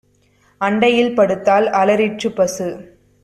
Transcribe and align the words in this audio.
அண்டையில் 0.61 1.13
படுத்தாள். 1.15 1.67
அலறிற்றுப் 1.73 2.35
பசு; 2.35 2.67